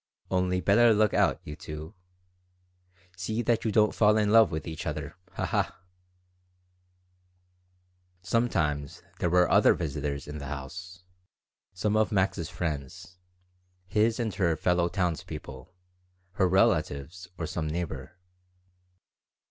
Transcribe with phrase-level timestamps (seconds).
[0.31, 1.93] Only better look out, you two.
[3.15, 5.15] See that you don't fall in love with each other.
[5.33, 5.79] Ha, ha!"
[8.23, 11.03] Sometimes there were other visitors in the house
[11.75, 13.19] some of Max's friends,
[13.85, 15.71] his and her fellow townspeople,
[16.31, 18.17] her relatives, or some neighbor.